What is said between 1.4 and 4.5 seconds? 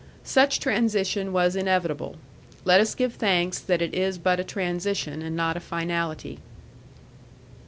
inevitable. Let us give thanks that it is but a